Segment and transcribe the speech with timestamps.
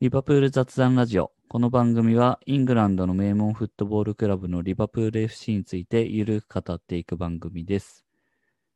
[0.00, 1.32] リバプール雑談ラジオ。
[1.48, 8.04] この番組はイングランドの名門フットボールクラブのリバプール FC についてゆるく語っていく番組です。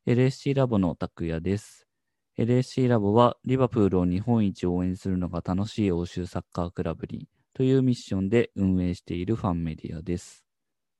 [0.04, 1.86] LSC ラボの拓也です。
[2.36, 10.44] LSC ラボはリバプールを日本一応援するのが楽しい欧州サッカークラブにというミッションで運営しているファンメディアです。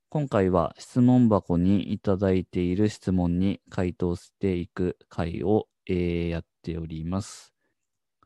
[0.08, 7.51] 今回は質問箱にいただいている質問に回答していく回を、えーやっております。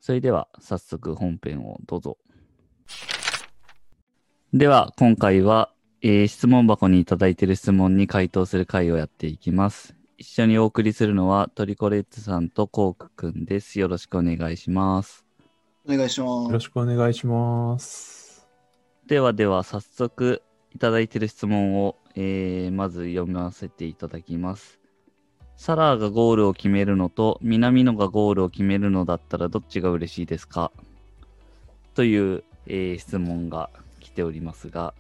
[0.07, 2.17] それでは早速本編をどうぞ。
[4.53, 9.97] では今回は、えー質問箱にいただいている質問に回答する回をやっていきます。
[10.17, 13.81] 一緒にお送りするのはトリコレッツさんとコークくんです。
[13.81, 15.27] よろしくお願いします。
[15.85, 16.47] お願いします。
[16.47, 18.47] よろしくお願いします。
[19.09, 20.41] ではでは早速
[20.73, 24.76] いただいている質問を、えーまず読ませていただきます。
[25.57, 30.71] サラーがゴールを決めるのと南野がゴールを決めるのだったらどっちが嬉しいですか？
[31.95, 34.95] という、えー質問が来ておりますが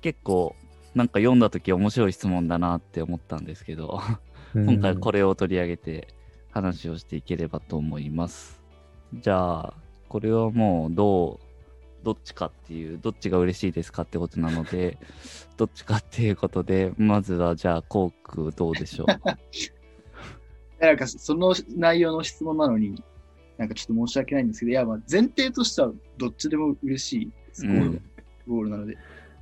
[0.00, 0.54] 結構
[0.94, 4.00] なんか読んだ時面白い質問だなって思ったんですけど
[4.54, 5.18] 今回これ。
[5.20, 6.08] れを取り上げて
[6.50, 8.62] 話をしていければと思います。
[9.14, 9.74] じゃあ、
[10.08, 14.96] これはもうどう、どっちかっていう、どっちが嬉しいですかってことなので、
[15.58, 19.06] どっちかっていうことで、まずはじゃあ、コークどうでしょう？
[20.80, 23.02] なんかその内容の質問なのに、
[23.56, 28.02] なんかちょっと申し訳ないんですけど、いや、まあ前提としてはどっちでも嬉しいです、ゴール,、うん
[28.46, 28.94] ゴールなので。
[28.94, 29.00] ま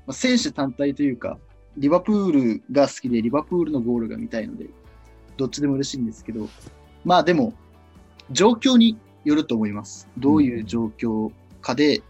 [0.09, 1.39] あ、選手単体というか、
[1.77, 4.67] リバプールが好きで、リバプールのゴールが見たいので、
[5.37, 6.49] どっちでも嬉しいんですけど、
[7.05, 7.53] まあでも、
[8.31, 10.09] 状況によると思います。
[10.17, 12.03] どういう状況かで、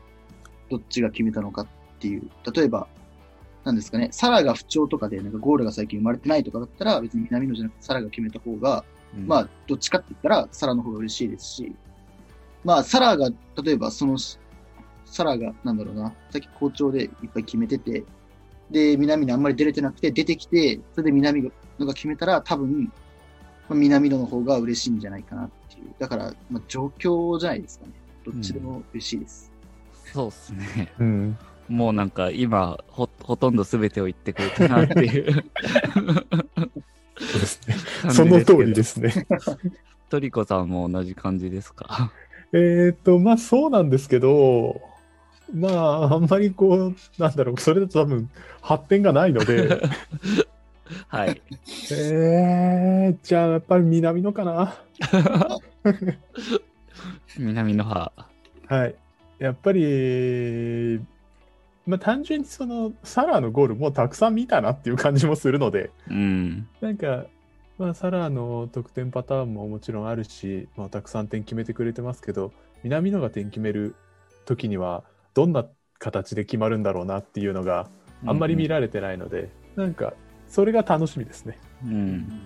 [0.70, 1.68] どっちが決めたのかっ
[1.98, 2.30] ていう。
[2.54, 2.86] 例えば、
[3.64, 8.84] なんですかね、サラが不調とかで、なんかゴールが最近生まれてないとかだったら、別に南野じゃなくてサラが決めた方が、
[9.24, 11.74] まあ、どっちかって言ったら、サラの方が嬉しいですし、
[12.64, 13.30] まあ、サラが、
[13.62, 14.16] 例えば、その、
[15.04, 18.04] サラが、なんだろうな、さっき好調でいっぱい決めてて、
[18.70, 22.90] で、南野あんまり出れてなくて、出てきて、それで南野が決めたら、多分、ま
[23.70, 25.94] あ、南野の方が嬉しいんじゃないかなっていう。
[25.98, 27.92] だから、まあ、状況じゃないですかね。
[28.24, 29.52] どっちでも嬉しいです。
[30.12, 30.92] そうっすね。
[30.98, 31.38] うん。
[31.68, 35.44] もうなんか今、ほ、ほとんど全てを言ってくれたなっていう
[37.18, 37.76] そうですね。
[38.06, 39.12] 感じその通りですね。
[40.08, 42.12] トリコさんも同じ感じですか？
[42.52, 44.80] えっと、まあそうなんですけど、
[45.52, 48.30] まああんまりこう、なんだろう、それだと多分
[48.60, 49.80] 発展がないので、
[51.08, 51.42] はい。
[51.92, 54.76] えー、じゃあやっぱり南野かな？
[57.38, 58.12] 南の派。
[58.68, 58.94] はい。
[59.38, 61.00] やっぱり、
[61.86, 66.68] まあ単純にそのサラーのゴールもたくさん見たなっていう感じもするので、うん。
[66.80, 67.26] なんか、
[67.78, 73.94] まあ、サラーの得点パターンももちろんあるし、まあ、たくさん点決めてくれてますけど、南野が点決める
[74.46, 75.04] 時には、
[75.34, 75.66] どんな
[75.98, 77.88] 形で決まるんだろうなっていうのが
[78.24, 80.14] あんまり見られてないので、なんか、
[80.48, 81.58] それが楽しみですね。
[81.84, 82.42] うん。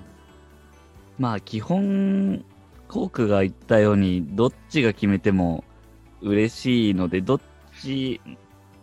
[1.19, 2.45] まあ基本、
[2.89, 5.63] コークが言ったように、どっちが決めても
[6.23, 7.41] 嬉しいので、どっ
[7.81, 8.21] ち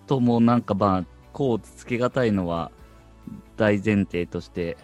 [0.05, 2.71] ともなんかまあ、こうつけがたいのは
[3.57, 4.77] 大前提として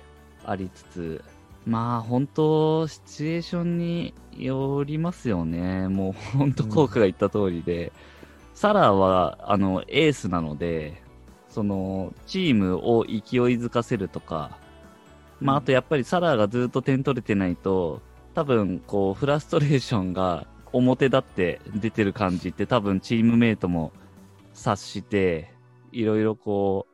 [0.45, 1.24] ありつつ、
[1.66, 5.88] まあ本当、シチュエーションによりますよね。
[5.88, 7.94] もう本当、コークが言った通りで、
[8.53, 11.01] サラはあのエースなので、
[11.50, 13.19] そのチームを勢い
[13.57, 14.57] づかせるとか、
[15.40, 18.01] まあ、あとやっぱりサラーがずっと点取れてないと、
[18.34, 23.91] 多分こうフラストレーションが表立って出てる感じって多分チームメイトも
[24.53, 25.53] 察して、
[25.91, 26.88] いろいろこ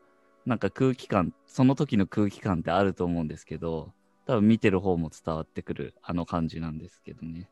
[0.45, 3.93] う、なんか空気感、その時の空気感ってあると思うんですけど、
[4.29, 7.49] 多分見てる方も伝わってくるあの感じなんですけどね。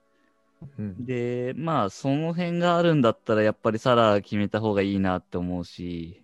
[0.78, 6.24] うんで、まあ、その辺があるんだったら、やっぱりサラ決めた方がいいなって思うし、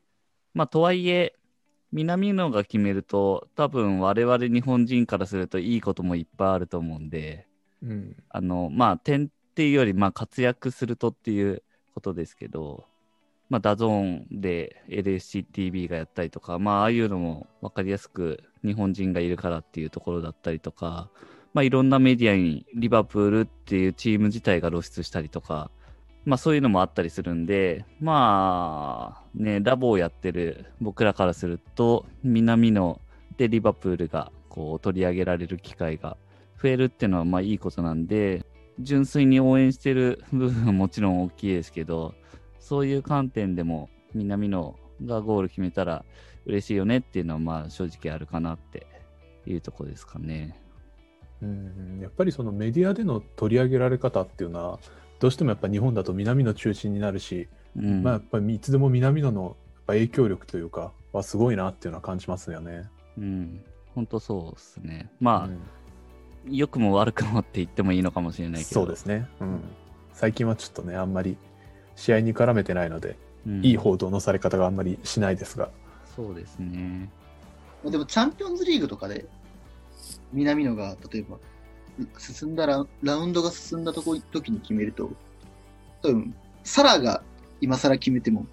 [0.53, 1.33] まあ、とはいえ、
[1.91, 7.47] 南野が決めると、多分我々日本人からするといいこともいっぱいあると思うんで、
[7.81, 11.63] うんあの、まあ、点っていうより、まあ、活躍するとっていう
[11.95, 12.85] ことですけど、
[13.49, 21.09] まあ、 DAZN で LFCTV がやったりとか、まあ、ああいうのも分かりやすく日本人がいるからっていうところだったりとか、
[21.53, 25.69] まあ、いろんなメディアにリバプールっていうチーム自体が露出したりとか、
[26.25, 33.01] まあ、そういうのもあったりするんで、まあ、ね、ラボをやってる僕らからすると、南の
[33.37, 36.17] でリバプールがこう取り上げられる機会が
[36.61, 38.45] 増えるっていうのはまあいいことなんで、
[38.79, 42.15] 純粋に応援してる部分はもちろん大きいですけど、
[42.63, 44.75] そういう観点でも南野
[45.05, 46.05] がゴール決めたら
[46.45, 48.87] 嬉しいよねっていうのはまあ正直あるかなって
[49.45, 50.57] いうところですかね。
[51.41, 54.79] うんやっぱりそのメディアでの取り上げられ方っていうのは
[55.19, 58.01] どうしてもやっぱ日本だと南の中心になるしうん。
[58.01, 59.53] まあやっぱりいつでも南野のやっ
[59.87, 62.89] ぱ影響力というかはすごいなっていうのは感じますよね。
[63.17, 63.61] うん。
[63.93, 65.11] 本当そうですね。
[65.19, 65.59] まあ、うん
[66.45, 68.81] 良くも悪くもって言ってもいいのかもしれないけど。
[68.81, 69.61] そうですね、うん。
[70.11, 71.37] 最近はちょっとねあんまり
[71.95, 75.69] 試合に絡めてないので、うんいい報道のされ方があんまりしないですが。
[76.15, 77.09] そうですね。
[77.83, 79.25] でもチャンピオンズリーグとかで、
[80.31, 81.37] 南野が例えば、
[82.17, 85.11] 進んだら、ラウンドが進んだとこ時に決めると、
[86.01, 87.21] 多分、サラが
[87.61, 88.45] 今更決めても、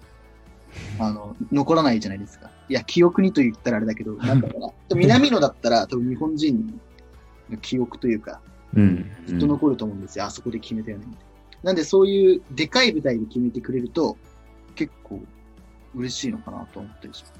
[0.99, 2.49] あの、残らないじゃないですか。
[2.69, 4.71] いや、記憶にと言ったらあれだけど、なんだろうな。
[4.95, 6.79] 南野だったら、多分日本人
[7.49, 8.41] の記憶というか、
[8.73, 9.09] うん。
[9.25, 10.25] ずっと残ると思うんですよ。
[10.25, 11.05] あそこで決めたよね。
[11.07, 11.30] みたいな
[11.63, 14.17] なんでそういうでかい舞台で決めてくれると、
[14.75, 15.21] 結構
[15.95, 17.33] 嬉しいのかなと思ったりします。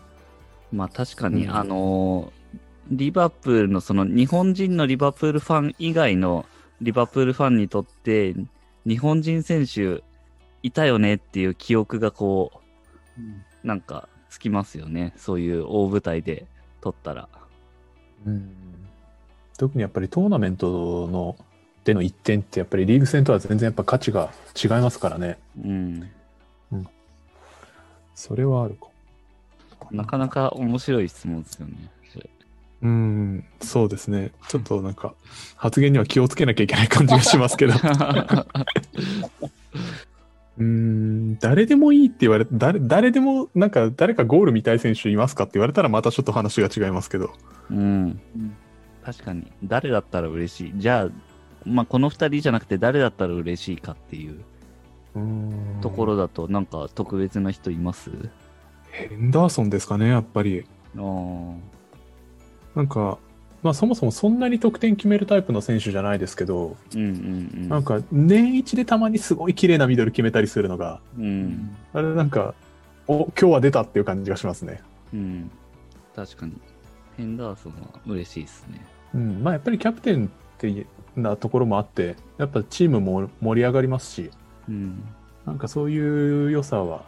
[0.72, 2.42] まあ確かに、うんあのー
[2.90, 6.46] リバプールのその日本人のリバプールファン以外の
[6.82, 8.36] リバプールファンにとって、
[8.86, 10.04] 日本人選手
[10.62, 12.52] いたよねっていう記憶がこ
[13.18, 15.14] うんう、なんかつきますよね。
[15.16, 16.48] そういう大舞台で
[16.82, 17.30] 取ったら。
[18.26, 18.52] うん
[19.58, 21.36] 特にやっぱりトーナメントの
[21.84, 24.32] での1点ってやっぱりリーグ戦とは全然やっぱ価値が
[24.62, 25.38] 違いますからね。
[25.64, 26.10] うん。
[28.16, 28.88] それはあるか。
[29.90, 31.74] なかなか面白い質問ですよね。
[32.84, 34.32] うん、そうですね。
[34.48, 35.14] ちょっとなんか
[35.56, 37.74] 発言には気をつけなきゃいけない感じがしますけど。
[40.58, 47.34] うん、誰でもいいって言われて、誰、誰でもなんか誰かゴール見たい選手いますかって言われたらまたちょっと話が違いますけど。
[47.70, 47.80] うん。
[47.80, 47.82] う
[48.40, 48.56] ん
[49.04, 49.52] 確かに。
[49.64, 50.74] 誰だったら嬉しい。
[50.76, 51.10] じゃあ、
[51.66, 54.42] まあこの二人じゃなくて誰だったら嬉しいかっていう
[55.16, 58.12] うんところだと、なんか特別な人います？
[58.92, 60.66] ヘンダーソンですかね、やっぱり。
[60.96, 61.56] あー
[62.76, 63.18] なんか、
[63.64, 67.12] まあそもそもそんなに得点決めるタイプの選手じゃないですけど、うんうんう
[67.58, 67.70] ん。
[67.70, 71.76] なんか年一でたまにすごい綺麗なミドル決めたりするのが、うん。
[71.94, 72.54] あれなんか、
[73.08, 74.82] お、今日は出たっていう感じがしますね。
[75.14, 75.52] うん。
[76.16, 76.54] 確かに。
[77.18, 78.86] ヘンダーソンは嬉しいですね。
[79.14, 79.44] うん。
[79.44, 80.86] まあやっぱりキャプテンって
[81.16, 84.32] なところもあって、やっぱチームも盛り上がりますし、
[84.68, 85.04] うん。
[85.46, 87.04] なんかそういう良さは、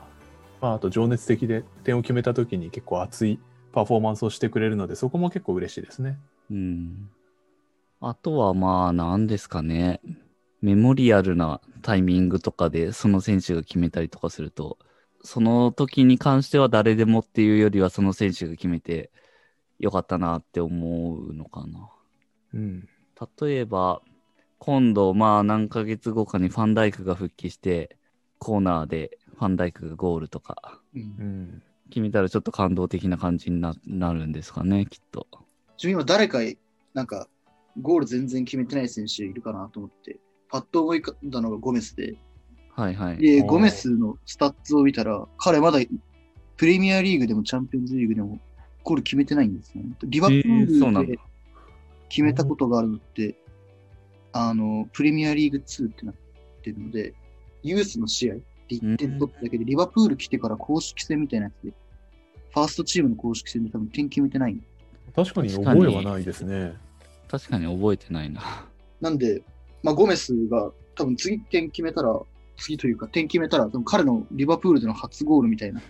[0.61, 3.39] まああと情熱的で点を決めた時に結構熱い
[3.71, 6.17] パフォーマンスをしてくれるので、そこも結構嬉しいですね。
[6.51, 7.09] うん。
[8.01, 10.01] あとはまあ、何ですかね。
[10.61, 14.77] メモリアルなタイミングとかでその選手が決めたりとかすると、
[15.21, 19.11] その時に関しては誰でもっていうよりはその選手が決めて
[19.79, 21.89] よかったなって思うのかな。
[22.53, 22.87] うん。
[23.41, 24.01] 例えば、
[24.59, 27.97] 今度、まあ何ヶ月後かにファンダイクが復帰して、
[28.39, 31.63] コーナーでファンダイクがゴールとかうんうん。
[31.89, 35.27] 決めたらちょっと感動的な感じにななるんですかね、きっと。
[35.77, 36.39] 自分今誰か、
[36.93, 37.27] なんか、
[37.81, 40.19] ゴール全然決めてない選手いるかなと思って、
[40.49, 42.15] パッと思い浮かんだのがゴメスで、
[42.75, 43.17] はいはい。
[43.17, 45.79] で、ゴメスのスタッツを見たら、彼まだ
[46.57, 48.39] プレミアリーグでもチャンピオンズリーグでも
[48.83, 49.83] ゴール決めてないんですね。
[50.03, 51.19] リバプえーそうなんだールで
[52.13, 53.35] 決めたことがあるのって、
[54.33, 56.15] あの、プレミアリーグ2ってなっ
[56.61, 57.15] てるので、
[57.63, 61.73] ユースの試合で1点取っただけで、リバプール来てから公式戦みたいなやつで、
[62.51, 64.59] ファーストチームの公式戦で多分点決めてない。
[65.15, 66.75] 確かに覚えはないですね。
[67.27, 68.41] 確かに覚えてないな。
[69.01, 69.41] なんで、
[69.81, 72.15] まあ、ゴメスが多分次点決めたら、
[72.57, 75.81] 次というか点決めたら、多分彼のリバプールでの初ゴールみたいな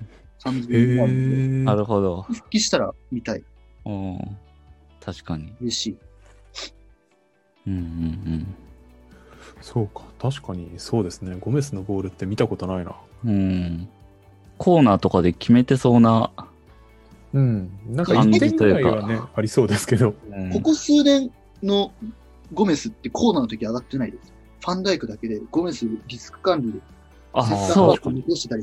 [0.42, 1.64] 感じなるので、え。
[1.66, 2.22] なるほど。
[2.22, 3.44] 復帰したら見たい。
[3.86, 4.38] うん。
[5.02, 5.54] 確かに。
[5.60, 5.98] 嬉しい。
[7.68, 8.56] うんうん
[9.62, 10.02] そうか。
[10.20, 11.38] 確かにそうですね。
[11.40, 12.96] ゴメスのゴールって見たことないな。
[13.26, 13.32] うん。
[13.32, 13.90] うん。
[14.58, 16.32] コーナーとかで決めてそうな。
[17.34, 17.72] うん。
[17.88, 20.14] なんか感1点じというかぐらいはね、ありそうですけど。
[20.30, 21.32] うんここ数年
[21.64, 21.92] の
[22.54, 24.34] ゴメスってコーナーの時上がってないです。
[24.60, 26.80] ファンダイクだけで、ゴメスリスク管理で、
[27.34, 27.98] あ、そう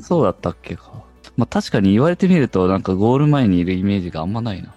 [0.01, 1.03] そうだったっけか。
[1.35, 4.73] まあ確かに言われてみると、なんかゴール前にいるイメージがあんまないな。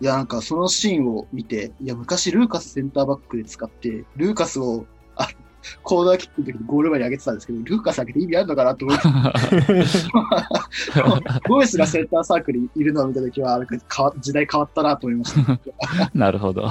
[0.00, 5.28] いや、なんかそのシーンを見て、いや、昔ルーカスセンターバックで使って、ルーカスを、あ
[5.84, 9.08] コーナーキックの時にゴール前に上げてたんですけど、ルーカス上げて意味あるのかなと思って、
[11.48, 15.60] ゴメスがセンターサークルにいるのを見た時は、なんか変わ時代変わったなと思いました。
[16.14, 16.68] なるほど。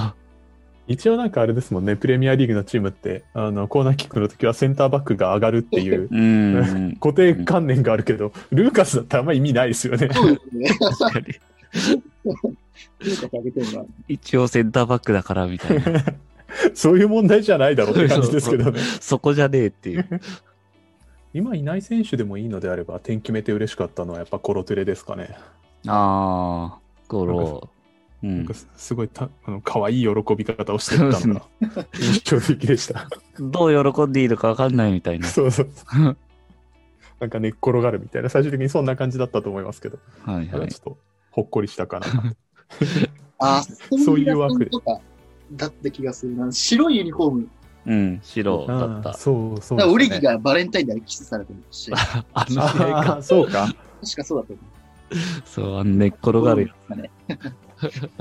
[0.88, 6.98] 一応なんかあれですもんね、プレミアリーグのチームって、あの、コーナーキックの時はセンターバックが上がるっていう うん。
[7.00, 10.10] 固定観念があるけど、ルーカスだったらあんま意味ないですよね。
[10.12, 12.02] そうですね。
[14.08, 16.04] 一応センターバックだからみたいな。
[16.74, 18.80] そういう問題じゃないだろうって感じですけどね。
[19.00, 20.08] そこじゃねえっていう。
[21.34, 25.38] 今いない選手でもいいのであれば、点決めて嬉しかったのはやっぱコロトゥレですかね。
[25.88, 27.70] ああ、ゴロ。
[28.24, 28.54] うんなんか。
[28.54, 31.48] すすごいたあの可愛い喜び方をしてたのが
[32.00, 33.08] 印象的でした。
[33.40, 35.28] どう喜んでいいのかわかんないみたいな。
[35.28, 35.70] そうそう。
[37.20, 40.76] なんか寝っ転がるみたいな、最終的にそんな感じだったと思いますけど、はいはいち。
[40.76, 40.98] ょっと
[41.32, 42.08] ほっこりしたかな。
[43.40, 43.64] あ、
[44.06, 45.00] そういう枠とか
[45.54, 46.52] だった気がするな。
[46.52, 47.48] 白いユニフォーム。
[47.84, 49.14] うん、白だった。
[49.14, 53.14] そうそうだからオリギがバレンタインでキスされてるし、確 あの試合あか。
[53.18, 53.68] ーそうか。
[53.68, 54.58] かそうだと思う。
[55.46, 56.98] そう、あの寝っ転がるやつ。
[56.98, 57.12] ね。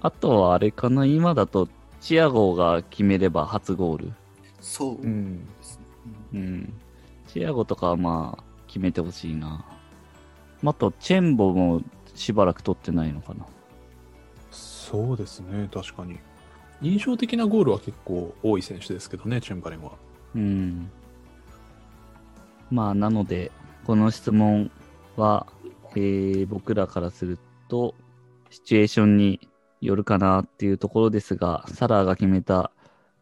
[0.00, 1.68] あとはあれかな、今だと、
[2.00, 4.12] チアゴが決めれば初ゴール。
[4.60, 5.48] そうううんん。
[6.34, 6.72] うん。
[7.26, 9.64] チアゴとかはまあ、決めてほしいな。
[10.64, 11.82] あと、チェンボも
[12.14, 13.46] しばらく取ってないのかな。
[14.50, 16.18] そうですね、確かに。
[16.80, 19.92] 印象的なゴールは結構多い選手ですけどね、チェンバレンは。
[20.34, 20.90] うん。
[22.70, 23.50] まあ、なので、
[23.84, 24.70] この質問
[25.16, 25.46] は、
[25.94, 27.38] えー僕らからする
[27.68, 27.94] と、
[28.50, 29.48] シチュエーションに
[29.80, 32.70] よるかなっていうところですが、サラーが決めた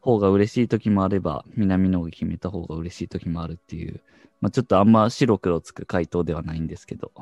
[0.01, 4.01] 方が嬉しい時もあれば、南野が決めた方が嬉しい時もあるっていう、
[4.41, 7.13] まあ、ちょっとあんま白黒つく回答ではないんですけど、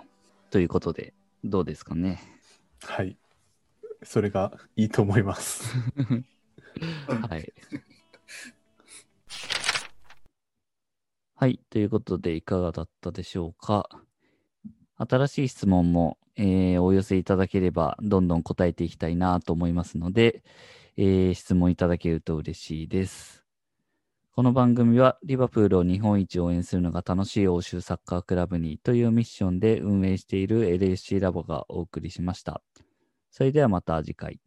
[0.51, 2.23] ということで、どうですかね。
[2.83, 3.19] はい。
[4.03, 5.75] それがいいと思います。
[7.29, 7.53] はい。
[11.37, 11.61] はい。
[11.69, 13.89] ということで、いかがだったでしょうか。
[14.97, 20.43] 新しい質問も、えーお寄せいただければ、どんどん答えていきたいなと思いますので、
[20.97, 23.44] えー質問いただけると嬉しいです。
[24.37, 32.61] この番組は、リバプールを日本一応援するのが楽しい欧州サッカークラブにというミッションで運営している LSC ラボがお送りしました。
[33.31, 34.41] それではまた次回。